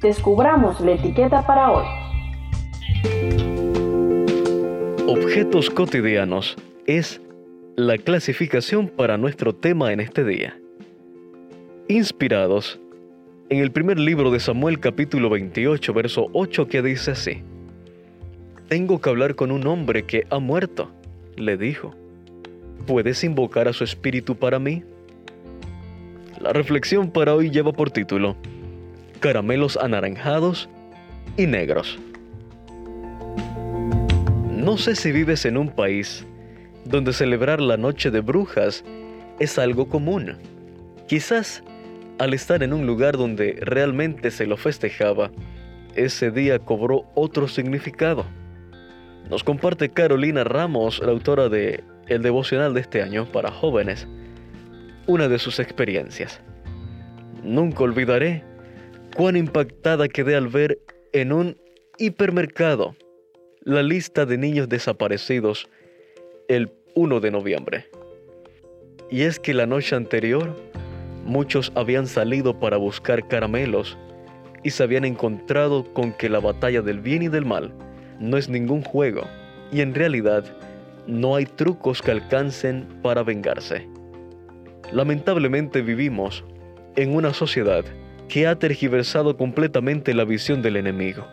descubramos 0.00 0.80
la 0.80 0.92
etiqueta 0.92 1.46
para 1.46 1.70
hoy. 1.70 1.84
Objetos 5.06 5.70
cotidianos 5.70 6.56
es 6.86 7.20
la 7.76 7.98
clasificación 7.98 8.88
para 8.88 9.18
nuestro 9.18 9.54
tema 9.54 9.92
en 9.92 10.00
este 10.00 10.24
día. 10.24 10.56
Inspirados 11.88 12.80
en 13.50 13.58
el 13.58 13.70
primer 13.70 13.98
libro 13.98 14.30
de 14.30 14.40
Samuel 14.40 14.80
capítulo 14.80 15.28
28 15.28 15.92
verso 15.92 16.28
8 16.32 16.66
que 16.68 16.82
dice 16.82 17.10
así, 17.10 17.42
Tengo 18.68 19.00
que 19.00 19.10
hablar 19.10 19.34
con 19.34 19.50
un 19.50 19.66
hombre 19.66 20.04
que 20.04 20.26
ha 20.30 20.38
muerto, 20.38 20.90
le 21.36 21.56
dijo. 21.56 21.94
¿Puedes 22.86 23.22
invocar 23.24 23.68
a 23.68 23.72
su 23.72 23.84
espíritu 23.84 24.36
para 24.36 24.58
mí? 24.58 24.82
La 26.40 26.52
reflexión 26.52 27.10
para 27.10 27.34
hoy 27.34 27.50
lleva 27.50 27.72
por 27.72 27.90
título, 27.90 28.36
Caramelos 29.24 29.78
anaranjados 29.78 30.68
y 31.38 31.46
negros. 31.46 31.98
No 34.50 34.76
sé 34.76 34.96
si 34.96 35.12
vives 35.12 35.46
en 35.46 35.56
un 35.56 35.70
país 35.70 36.26
donde 36.84 37.14
celebrar 37.14 37.58
la 37.58 37.78
noche 37.78 38.10
de 38.10 38.20
brujas 38.20 38.84
es 39.40 39.58
algo 39.58 39.88
común. 39.88 40.36
Quizás 41.08 41.62
al 42.18 42.34
estar 42.34 42.62
en 42.62 42.74
un 42.74 42.86
lugar 42.86 43.16
donde 43.16 43.56
realmente 43.62 44.30
se 44.30 44.44
lo 44.44 44.58
festejaba, 44.58 45.30
ese 45.96 46.30
día 46.30 46.58
cobró 46.58 47.06
otro 47.14 47.48
significado. 47.48 48.26
Nos 49.30 49.42
comparte 49.42 49.88
Carolina 49.88 50.44
Ramos, 50.44 51.00
la 51.02 51.12
autora 51.12 51.48
de 51.48 51.82
El 52.08 52.20
devocional 52.20 52.74
de 52.74 52.82
este 52.82 53.00
año 53.00 53.24
para 53.32 53.50
jóvenes, 53.50 54.06
una 55.06 55.28
de 55.28 55.38
sus 55.38 55.60
experiencias. 55.60 56.42
Nunca 57.42 57.84
olvidaré 57.84 58.52
cuán 59.14 59.36
impactada 59.36 60.08
quedé 60.08 60.34
al 60.34 60.48
ver 60.48 60.78
en 61.12 61.32
un 61.32 61.56
hipermercado 61.98 62.96
la 63.62 63.82
lista 63.82 64.26
de 64.26 64.36
niños 64.36 64.68
desaparecidos 64.68 65.68
el 66.48 66.70
1 66.94 67.20
de 67.20 67.30
noviembre. 67.30 67.86
Y 69.10 69.22
es 69.22 69.38
que 69.38 69.54
la 69.54 69.66
noche 69.66 69.94
anterior 69.94 70.56
muchos 71.24 71.72
habían 71.76 72.06
salido 72.06 72.58
para 72.58 72.76
buscar 72.76 73.26
caramelos 73.28 73.96
y 74.64 74.70
se 74.70 74.82
habían 74.82 75.04
encontrado 75.04 75.84
con 75.94 76.12
que 76.12 76.28
la 76.28 76.40
batalla 76.40 76.82
del 76.82 77.00
bien 77.00 77.22
y 77.22 77.28
del 77.28 77.44
mal 77.44 77.72
no 78.18 78.36
es 78.36 78.48
ningún 78.48 78.82
juego 78.82 79.22
y 79.70 79.80
en 79.80 79.94
realidad 79.94 80.44
no 81.06 81.36
hay 81.36 81.46
trucos 81.46 82.02
que 82.02 82.10
alcancen 82.10 82.86
para 83.02 83.22
vengarse. 83.22 83.88
Lamentablemente 84.92 85.82
vivimos 85.82 86.44
en 86.96 87.14
una 87.14 87.32
sociedad 87.32 87.84
que 88.28 88.46
ha 88.46 88.58
tergiversado 88.58 89.36
completamente 89.36 90.14
la 90.14 90.24
visión 90.24 90.62
del 90.62 90.76
enemigo. 90.76 91.26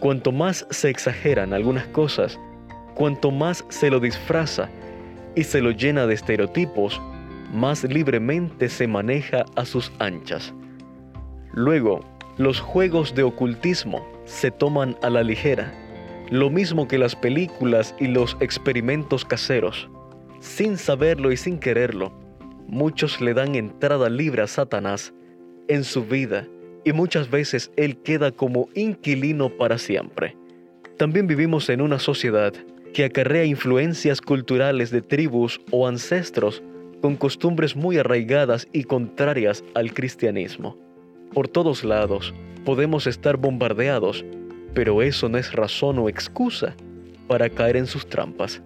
Cuanto 0.00 0.32
más 0.32 0.66
se 0.70 0.90
exageran 0.90 1.52
algunas 1.52 1.86
cosas, 1.88 2.38
cuanto 2.94 3.30
más 3.30 3.64
se 3.68 3.90
lo 3.90 4.00
disfraza 4.00 4.68
y 5.34 5.44
se 5.44 5.60
lo 5.60 5.70
llena 5.70 6.06
de 6.06 6.14
estereotipos, 6.14 7.00
más 7.52 7.84
libremente 7.84 8.68
se 8.68 8.86
maneja 8.86 9.44
a 9.56 9.64
sus 9.64 9.92
anchas. 9.98 10.52
Luego, 11.52 12.00
los 12.36 12.60
juegos 12.60 13.14
de 13.14 13.22
ocultismo 13.22 14.04
se 14.24 14.50
toman 14.50 14.96
a 15.02 15.10
la 15.10 15.22
ligera, 15.22 15.72
lo 16.30 16.50
mismo 16.50 16.88
que 16.88 16.98
las 16.98 17.14
películas 17.14 17.94
y 18.00 18.08
los 18.08 18.36
experimentos 18.40 19.24
caseros. 19.24 19.88
Sin 20.40 20.76
saberlo 20.76 21.30
y 21.32 21.36
sin 21.36 21.58
quererlo, 21.58 22.12
muchos 22.66 23.20
le 23.20 23.34
dan 23.34 23.54
entrada 23.54 24.08
libre 24.08 24.42
a 24.42 24.46
Satanás 24.46 25.14
en 25.68 25.84
su 25.84 26.04
vida 26.04 26.46
y 26.84 26.92
muchas 26.92 27.30
veces 27.30 27.70
Él 27.76 27.96
queda 27.96 28.30
como 28.30 28.68
inquilino 28.74 29.50
para 29.50 29.78
siempre. 29.78 30.36
También 30.96 31.26
vivimos 31.26 31.68
en 31.70 31.80
una 31.80 31.98
sociedad 31.98 32.52
que 32.92 33.04
acarrea 33.04 33.44
influencias 33.44 34.20
culturales 34.20 34.90
de 34.90 35.02
tribus 35.02 35.60
o 35.70 35.88
ancestros 35.88 36.62
con 37.00 37.16
costumbres 37.16 37.74
muy 37.74 37.98
arraigadas 37.98 38.68
y 38.72 38.84
contrarias 38.84 39.64
al 39.74 39.92
cristianismo. 39.92 40.78
Por 41.32 41.48
todos 41.48 41.84
lados 41.84 42.32
podemos 42.64 43.06
estar 43.06 43.36
bombardeados, 43.36 44.24
pero 44.72 45.02
eso 45.02 45.28
no 45.28 45.36
es 45.36 45.52
razón 45.52 45.98
o 45.98 46.08
excusa 46.08 46.74
para 47.26 47.50
caer 47.50 47.76
en 47.76 47.86
sus 47.86 48.06
trampas. 48.06 48.62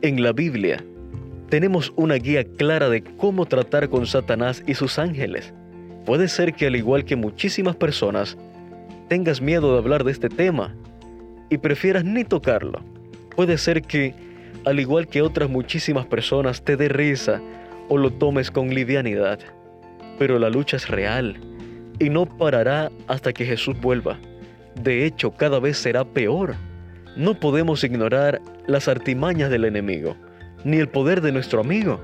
En 0.00 0.22
la 0.22 0.32
Biblia 0.32 0.84
tenemos 1.48 1.92
una 1.96 2.14
guía 2.14 2.44
clara 2.44 2.88
de 2.88 3.02
cómo 3.02 3.46
tratar 3.46 3.88
con 3.88 4.06
Satanás 4.06 4.62
y 4.66 4.74
sus 4.74 4.98
ángeles. 4.98 5.52
Puede 6.08 6.28
ser 6.28 6.54
que 6.54 6.66
al 6.66 6.74
igual 6.74 7.04
que 7.04 7.16
muchísimas 7.16 7.76
personas, 7.76 8.38
tengas 9.08 9.42
miedo 9.42 9.72
de 9.72 9.78
hablar 9.78 10.04
de 10.04 10.12
este 10.12 10.30
tema 10.30 10.74
y 11.50 11.58
prefieras 11.58 12.02
ni 12.02 12.24
tocarlo. 12.24 12.80
Puede 13.36 13.58
ser 13.58 13.82
que, 13.82 14.14
al 14.64 14.80
igual 14.80 15.06
que 15.06 15.20
otras 15.20 15.50
muchísimas 15.50 16.06
personas, 16.06 16.64
te 16.64 16.78
dé 16.78 16.88
risa 16.88 17.42
o 17.90 17.98
lo 17.98 18.10
tomes 18.10 18.50
con 18.50 18.70
livianidad. 18.70 19.38
Pero 20.18 20.38
la 20.38 20.48
lucha 20.48 20.78
es 20.78 20.88
real 20.88 21.36
y 21.98 22.08
no 22.08 22.24
parará 22.24 22.90
hasta 23.06 23.34
que 23.34 23.44
Jesús 23.44 23.78
vuelva. 23.78 24.18
De 24.82 25.04
hecho, 25.04 25.32
cada 25.32 25.60
vez 25.60 25.76
será 25.76 26.06
peor. 26.06 26.54
No 27.16 27.38
podemos 27.38 27.84
ignorar 27.84 28.40
las 28.66 28.88
artimañas 28.88 29.50
del 29.50 29.66
enemigo, 29.66 30.16
ni 30.64 30.78
el 30.78 30.88
poder 30.88 31.20
de 31.20 31.32
nuestro 31.32 31.60
amigo. 31.60 32.00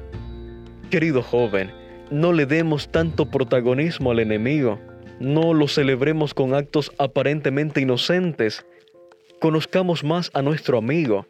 Querido 0.90 1.22
joven, 1.22 1.70
no 2.10 2.32
le 2.32 2.46
demos 2.46 2.88
tanto 2.88 3.26
protagonismo 3.26 4.10
al 4.10 4.20
enemigo. 4.20 4.78
No 5.20 5.54
lo 5.54 5.68
celebremos 5.68 6.34
con 6.34 6.54
actos 6.54 6.92
aparentemente 6.98 7.80
inocentes. 7.80 8.66
Conozcamos 9.40 10.04
más 10.04 10.30
a 10.34 10.42
nuestro 10.42 10.78
amigo, 10.78 11.26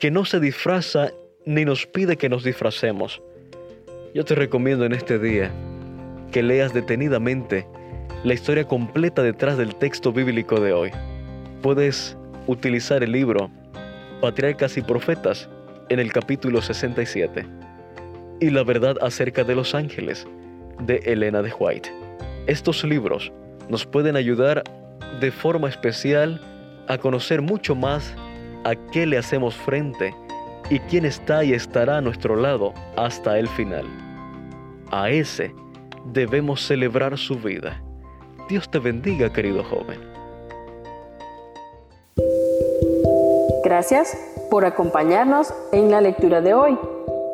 que 0.00 0.10
no 0.10 0.24
se 0.24 0.40
disfraza 0.40 1.10
ni 1.46 1.64
nos 1.64 1.86
pide 1.86 2.16
que 2.16 2.28
nos 2.28 2.44
disfracemos. 2.44 3.22
Yo 4.14 4.24
te 4.24 4.34
recomiendo 4.34 4.84
en 4.84 4.92
este 4.92 5.18
día 5.18 5.50
que 6.32 6.42
leas 6.42 6.74
detenidamente 6.74 7.66
la 8.24 8.34
historia 8.34 8.64
completa 8.64 9.22
detrás 9.22 9.56
del 9.56 9.74
texto 9.76 10.12
bíblico 10.12 10.60
de 10.60 10.72
hoy. 10.72 10.90
Puedes 11.62 12.16
utilizar 12.46 13.02
el 13.02 13.12
libro 13.12 13.50
Patriarcas 14.20 14.76
y 14.76 14.82
Profetas 14.82 15.48
en 15.88 16.00
el 16.00 16.12
capítulo 16.12 16.60
67 16.60 17.57
y 18.40 18.50
La 18.50 18.62
verdad 18.62 18.96
acerca 19.00 19.44
de 19.44 19.54
los 19.54 19.74
ángeles 19.74 20.26
de 20.80 20.96
Elena 21.04 21.42
de 21.42 21.52
White. 21.52 21.92
Estos 22.46 22.84
libros 22.84 23.32
nos 23.68 23.84
pueden 23.84 24.16
ayudar 24.16 24.62
de 25.20 25.30
forma 25.30 25.68
especial 25.68 26.40
a 26.86 26.98
conocer 26.98 27.42
mucho 27.42 27.74
más 27.74 28.14
a 28.64 28.74
qué 28.92 29.06
le 29.06 29.18
hacemos 29.18 29.54
frente 29.54 30.14
y 30.70 30.78
quién 30.80 31.04
está 31.04 31.44
y 31.44 31.52
estará 31.52 31.98
a 31.98 32.00
nuestro 32.00 32.36
lado 32.36 32.74
hasta 32.96 33.38
el 33.38 33.48
final. 33.48 33.86
A 34.90 35.10
ese 35.10 35.54
debemos 36.12 36.64
celebrar 36.66 37.18
su 37.18 37.34
vida. 37.36 37.82
Dios 38.48 38.70
te 38.70 38.78
bendiga, 38.78 39.32
querido 39.32 39.62
joven. 39.64 40.00
Gracias 43.64 44.16
por 44.50 44.64
acompañarnos 44.64 45.52
en 45.72 45.90
la 45.90 46.00
lectura 46.00 46.40
de 46.40 46.54
hoy. 46.54 46.78